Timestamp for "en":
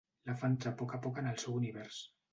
1.23-1.29